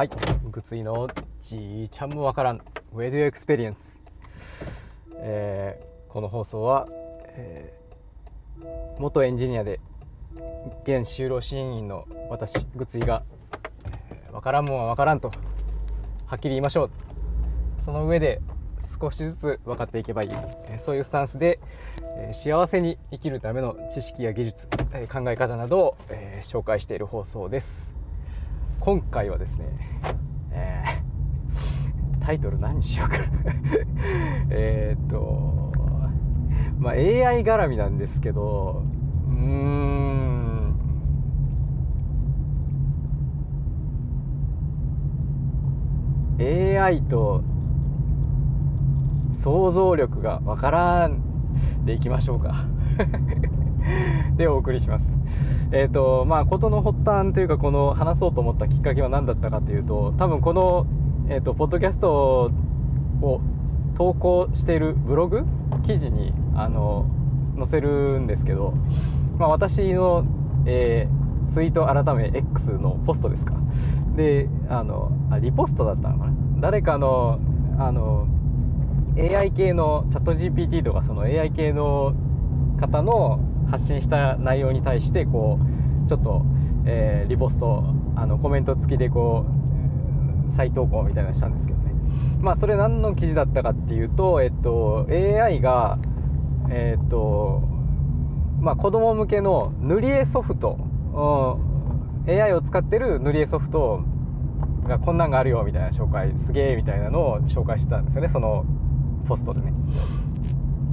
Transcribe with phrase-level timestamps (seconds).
[0.00, 0.10] はい、
[0.50, 1.10] ぐついの
[1.42, 2.62] じいちゃんもわからん。
[2.94, 4.00] Where do you experience、
[5.16, 6.88] えー、この放送は、
[7.34, 9.78] えー、元エンジニアで
[10.84, 13.24] 現就労支援員の私ぐついが、
[14.10, 15.32] えー、からんもんはわからんと
[16.24, 16.90] はっきり言いましょう。
[17.84, 18.40] その上で
[18.80, 20.30] 少しずつ分かっていけばいい、
[20.68, 21.60] えそういうスタンスで、
[22.16, 27.99] え幸せに生きるための知識や技術、え考え方などを、え紹介している放送です。
[28.80, 29.66] 今回はですね、
[30.52, 33.16] えー、タイトル何にしようか。
[34.48, 35.70] えっと
[36.78, 38.82] まあ AI 絡みなんですけど
[39.28, 40.74] うーん
[46.40, 47.42] 「AI と
[49.32, 51.20] 想像力がわからん」
[51.84, 52.64] でいきましょうか。
[54.36, 55.12] でお送りします。
[55.72, 60.86] えっ、ー、とまあ事の発端というかこの話そうと思ったきっかけは何だったかというと多分この
[61.28, 62.50] えっ、ー、とポッドキャスト
[63.22, 63.40] を
[63.96, 65.44] 投稿しているブログ
[65.86, 67.06] 記事にあの
[67.56, 68.74] 載せるんですけど、
[69.38, 70.24] まあ、私の、
[70.66, 73.54] えー、ツイート改め X のポストですか
[74.16, 77.40] であのあリポストだったのかな誰かの
[77.78, 78.26] あの
[79.18, 82.14] AI 系のチャット GPT とかその AI 系の
[82.78, 83.40] 方の
[83.70, 85.58] 発信した内容に対してこ
[86.06, 86.42] うちょっと、
[86.86, 87.84] えー、リポスト
[88.16, 89.46] あのコメント付きでこ
[90.48, 91.92] う再投稿みたいなのしたんですけどね。
[92.40, 95.98] まあそれ何の記事だったかっていうと、えっと、AI が
[96.68, 97.62] えっと
[98.60, 100.78] まあ子供向けの塗り絵ソフト、
[102.26, 104.02] うん、AI を使ってる塗り絵ソフト
[104.86, 108.64] がこんなんがあるよみたいな紹介すげえみたいなのを紹介してたんですよねその
[109.28, 109.72] ポストでね。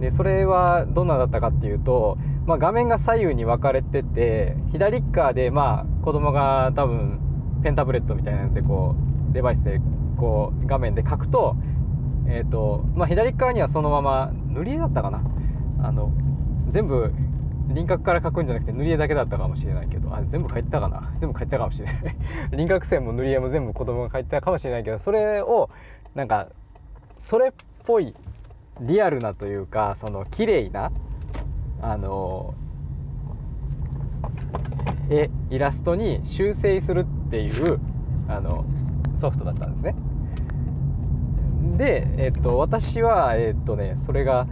[0.00, 7.18] でそれはどんなだったかっていうとまあ、画面が左右に分かれてて左側でまあ子供が多分
[7.62, 8.94] ペンタブレットみたいなのでこ
[9.30, 9.80] うデバイスで
[10.16, 11.56] こう画面で書くと,、
[12.28, 15.22] えーとまあ、左側にはそのまま塗り絵だったかな。
[15.82, 16.10] あの
[16.70, 17.12] 全部
[17.68, 21.12] 輪郭から描くんじゃなくて塗り絵だけだったかもしれないけどあ全部描いてたかな。
[21.18, 22.16] 全部描いてたかもしれない。
[22.56, 25.68] 輪郭線も塗り絵も全部子供が描いてたかもしれないけどそれを
[26.14, 26.46] なんか
[27.18, 27.52] それっ
[27.84, 28.14] ぽい
[28.80, 30.92] リアルなというかその綺麗な
[31.82, 32.54] あの
[35.10, 37.78] 絵イラストに修正するっていう
[38.28, 38.64] あの
[39.16, 39.94] ソフトだったんですね。
[41.76, 44.46] で、えっと、私は、えっとね、それが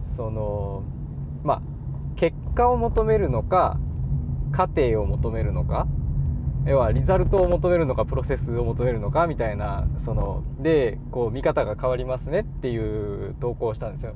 [0.00, 0.84] その
[1.42, 1.62] まあ
[2.16, 3.78] 結果を求めるのか
[4.52, 5.86] 過程を求めるのか
[6.66, 14.14] 要はリザルトを求めるのかプロセスを求めるのかみたいなそのでこう見方が変わりますねっていう投稿をしたんですよ。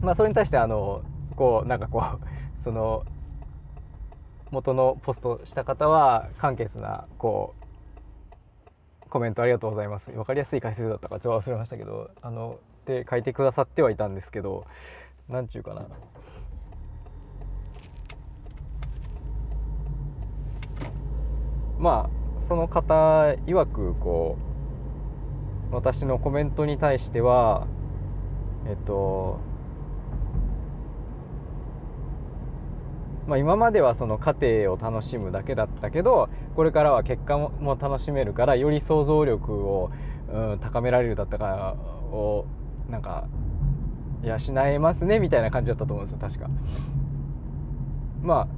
[0.00, 1.02] まあ、それに対してあの
[1.36, 2.18] こうなんかこう
[2.62, 3.04] その
[4.50, 7.54] 元のポストした方は簡潔なこ
[9.04, 10.10] うコメントありがとうございます。
[10.10, 14.64] 分かりやすい解説だったかちょっと忘れましたけどあので書いてくださってはいたんですけど
[15.28, 15.86] 何ちゅうかな。
[21.78, 22.94] まあその方
[23.46, 24.36] 曰くこ
[25.70, 27.66] う私のコメントに対しては
[28.66, 29.38] えっと
[33.28, 39.90] まあ、今まではその過程を楽しむだけだったけどこれからは結果も楽しめるからより想像力を、
[40.32, 41.76] うん、高められるだったか
[42.10, 42.46] を
[42.88, 43.28] なんか
[44.22, 46.48] 養えますねみたいな感じだったと思うんですよ確か。
[48.22, 48.48] ま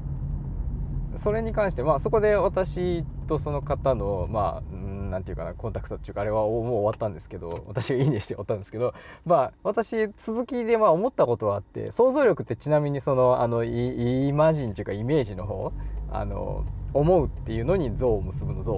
[1.14, 4.75] あそれに関してまあそこで私とその方のまあ
[5.10, 8.94] 何て言うかなコンタクトっていうかあれはもう終わったんですけど私がいいねして終わったんですけど
[9.26, 15.72] まあ私続きでまあ思ったことはあって想像力ってちなみにそのあのイマジンっていうかイメージの方
[16.12, 18.72] あの思うっていうのに像を結ぶの像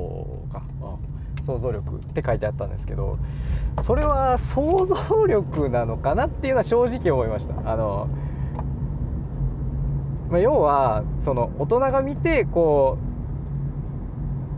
[0.53, 0.63] か、
[1.39, 3.19] うん、想像力って書いてあったんですけど
[3.83, 7.55] それは想像力なのかなっていうのは正直思いました。
[7.71, 8.09] あの、
[10.31, 13.12] まあ、要はその大人が見てこう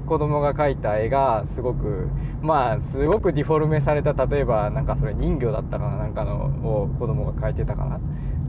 [0.05, 2.09] 子供が描いた絵がすごく
[2.43, 8.01] まあすごくディフォルメされた例えばなんかそれ人魚だったかななんかのを子供が描いてたかな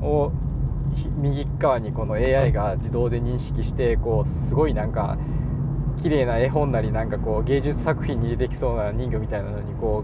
[0.05, 0.31] を
[1.17, 5.17] 右側にこの AI が自動で認識してこうすごいなんか
[6.01, 10.03] 綺麗な絵本なりなんかこう芸術作品に出てきそうな人魚みたいなのにこ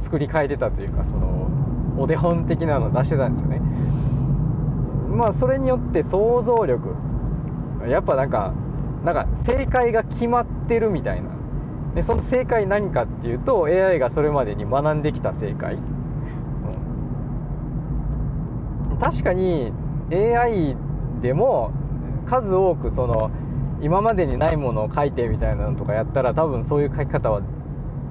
[0.00, 1.50] う作り変えてたというかその
[1.98, 3.60] お手本的なのを出してたんですよね。
[5.10, 6.94] まあそれによって想像力
[7.88, 8.54] やっぱなんか
[9.04, 11.30] なんか正解が決まってるみたいな。
[11.94, 15.78] でその正解何かっていうと AI がそれまでに学んできた正解、う
[18.94, 19.72] ん、確かに
[20.12, 20.76] AI
[21.20, 21.72] でも
[22.26, 23.30] 数多くその
[23.82, 27.42] 今までにないものを書いてみたいなのとかやったら多分そういう書き方は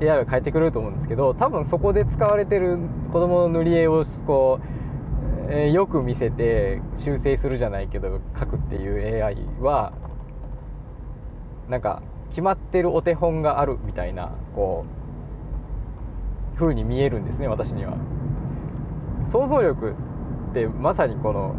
[0.01, 2.77] AI は変えてくれると思うんですけど多分そこで使われてる
[3.13, 4.59] 子供の塗り絵をこ
[5.49, 9.93] う、えー、よく見せて修正するじゃないけど書くっていう AI は
[11.69, 14.85] なんか決まってるお手本があるみたいなこ
[16.55, 17.97] う風に見えるんですね私には。
[19.25, 19.93] 想像力
[20.51, 21.55] ってまさにこの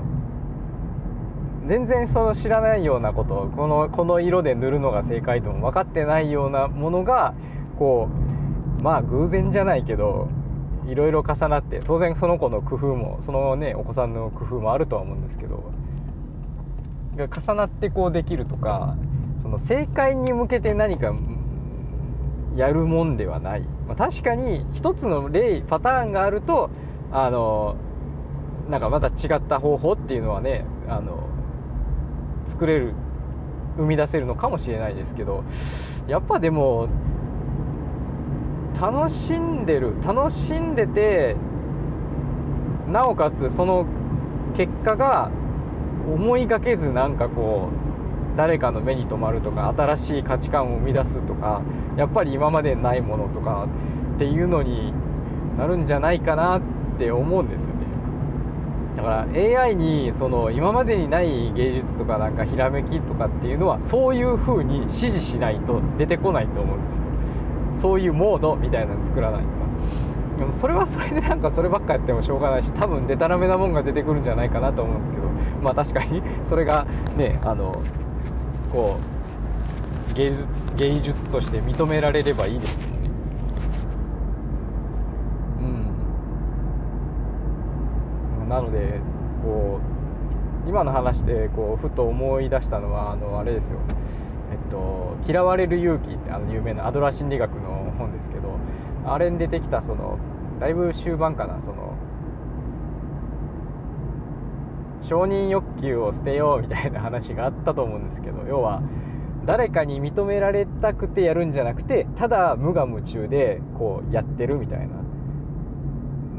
[1.68, 7.34] 全然その知らないようなことこのこの色で塗るのが正解とも分かってないようなものが
[7.78, 8.08] こ
[8.78, 10.28] うまあ偶然じゃないけど
[10.86, 15.70] いろいろ重なって当然その子の工夫もそのねお子さんの工夫もあるとは思うんですけど
[17.16, 18.96] 重なってこうできるとか
[19.42, 21.14] その正解に向けて何か
[22.56, 26.70] やるもんではない、まあ、確かに一つの例パターンがあると
[27.12, 27.76] あの
[28.68, 31.28] なんかまた違った方法っていうのはねあの
[32.46, 32.94] 作れる
[33.76, 35.44] 生み出せるのかもしれないですけど
[36.06, 36.88] やっぱでも
[38.80, 41.36] 楽しんでる楽しんでて
[42.88, 43.86] なおかつその
[44.56, 45.30] 結果が
[46.12, 47.89] 思いがけずなんかこう
[48.40, 51.60] 誰かの目に留まるとか新しい価値観を生み出すとか
[51.98, 53.68] やっぱり今までないものとか
[54.14, 54.94] っていうのに
[55.58, 56.62] なるんじゃないかなっ
[56.98, 57.72] て思うんですよね。
[58.96, 67.02] だから AI にその今までにない芸術とかなんかひらめきとかっていうのはそういう風に指示しないと出てこないと思うんですよ。
[67.74, 69.48] そういうモードみたいなの作らないと
[70.38, 75.28] でもそれはそれでなんかそればっかやってもしょうがないし多分デタラメなもんが出てくるんじゃないかなと思うんですけど。
[75.62, 77.72] まあ確かにそれがねあの
[78.72, 78.96] こ
[80.10, 80.46] う芸術
[80.76, 83.10] 芸術として認められればいいですけどね。
[88.40, 88.48] うん。
[88.48, 89.00] なので
[89.42, 89.80] こ
[90.66, 93.78] う今の話でこうふと思い出したのはあのあれですよ。
[94.52, 98.58] えっと「嫌われる勇気」ってあの有名なアドラー心理学の本ですけど
[99.06, 100.18] あれに出てきたその
[100.58, 101.89] だいぶ終盤かなその
[105.00, 108.82] 承認欲求を捨てようみたいな話があったと思うんですけど要は
[109.46, 114.96] 誰かに認められたくてやるんじゃなくてただ無我夢中でこうやってるみたいな。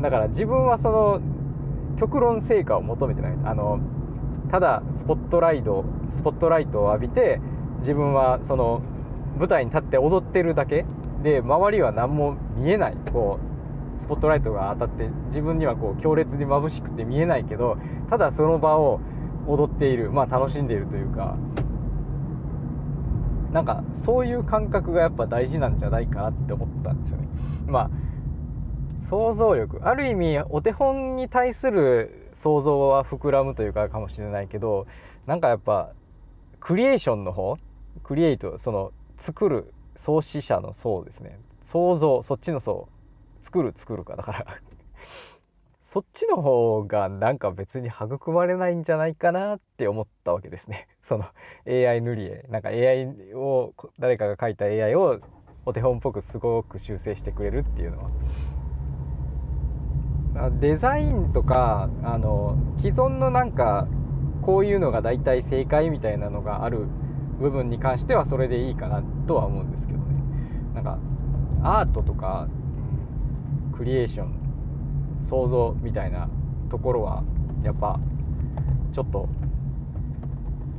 [0.01, 1.21] だから自分はその
[1.99, 3.37] 極論成果を求めてない。
[3.43, 3.79] あの
[4.49, 7.39] ただスポットライトスポットライトを浴びて
[7.79, 8.81] 自分はその
[9.37, 10.85] 舞台に立って踊ってるだけ
[11.23, 12.97] で周りは何も見えない。
[13.11, 13.50] こう
[14.01, 17.77] スポットライトが当たって自分にはこう強烈に眩しくて見えないけど
[18.09, 19.00] ただその場を
[19.48, 21.38] 踊っているまあ楽しんでいるというか
[23.51, 27.27] なんかそういう感覚がやっぱ大事なんじゃないかなって思ったんですよね。
[27.68, 27.89] まあ
[29.00, 34.88] 想像力ある意味お手本に対する想像は膨らむというかかもしれないけど
[35.25, 35.92] なんかやっぱ
[36.59, 37.57] クリエーションの方
[38.03, 42.88] クリエイトその作る創始者の層ですね想像そっちの層
[43.41, 44.15] 作る作るか。
[44.15, 44.45] だから
[45.81, 50.88] そっちの方がなんか別に育まれないんじゃないかなって思ったわけですね。
[51.01, 51.25] その
[51.67, 52.45] AI 塗り絵。
[52.49, 55.19] なんか AI を誰かが描いた AI を
[55.65, 58.09] お手本っぽくすごく修正してくれるっていうのは。
[60.59, 63.88] デザインとかあの既存のなんか
[64.41, 66.88] こういうのが大体正解みたいなのがある
[67.39, 70.05] 部分に関してはそれでいいかなとは思うんですけどね。
[70.74, 71.00] なんか
[71.63, 72.48] アートとか、
[73.81, 74.35] クリエーション
[75.23, 76.29] 想像みたいな
[76.69, 77.23] ところは
[77.63, 78.00] やっぱ
[78.93, 79.27] ちょっと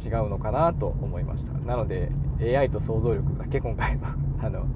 [0.00, 1.52] 違うのかなと思いました。
[1.66, 4.06] なので AI と想像力だけ今回の
[4.40, 4.66] あの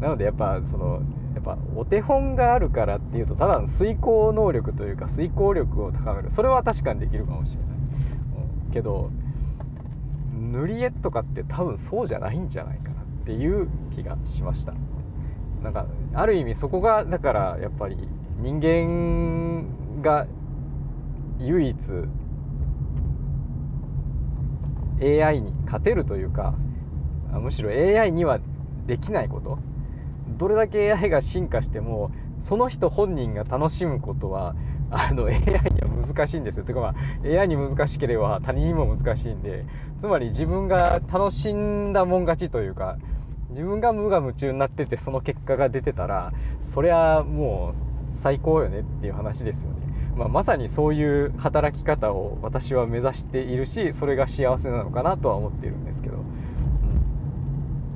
[0.00, 1.02] なのでやっぱその
[1.34, 6.30] やっぱお手本があるからっていうとただの遂行能力というか遂行力を高める。
[6.30, 7.66] それは確かにできるかもしれない。
[8.66, 8.72] うん。
[8.72, 9.10] けど
[10.32, 14.72] 塗り絵とかって多分そうじゃないんじゃないかなっていう気がしました。
[15.64, 17.96] なんかある意味そこがだからやっぱり
[18.38, 20.26] 人間が
[21.38, 21.76] 唯一
[25.00, 26.54] AI に勝てるというか
[27.32, 28.38] むしろ AI には
[28.86, 29.58] できないこと
[30.36, 34.54] どれだけ AI が進化してもその人本人が楽しむことは
[34.90, 36.64] あの AI には難しいんですよ。
[36.64, 36.94] てかまあ
[37.26, 39.64] AI に難しければ他人にも難しいんで
[39.98, 42.98] つまり自分が楽しんだもん勝ちというか
[43.50, 46.32] 自分が無我夢中になっててその結果が出てたら
[46.72, 47.74] そりゃも
[48.12, 49.76] う最高よねっていう話ですよね。
[50.16, 56.16] まあ、まさにそういう働き方を私は目指しているしそれが幸せなのかなとは思っているんですけど。
[56.16, 56.24] うん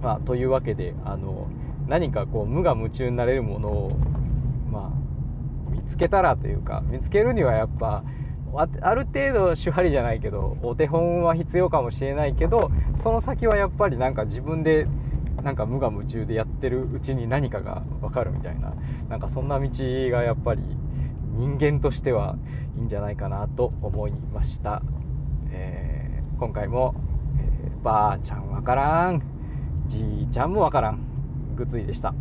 [0.02, 1.48] まあ、というわけであの
[1.86, 3.96] 何かこう無我夢中になれるものを
[4.70, 8.04] まあ見つけたらというか見つけるにはやっぱ
[8.80, 14.86] ある程度手張りじゃないけどお手本は必要かもしれないけどその先はやっぱりなんか自分で
[15.42, 18.74] なんか無我夢中でやってるうちに何かが分かるみたいな。
[19.08, 19.68] なんかそんな道
[20.10, 20.62] がやっぱり
[21.36, 22.36] 人間としては
[22.76, 24.82] いいんじゃないかなと思いました、
[25.50, 26.94] えー、今回も、
[27.38, 29.22] えー、ばあちゃんわからん。
[29.86, 31.00] じいちゃんもわからん。
[31.56, 32.14] ぐついでした。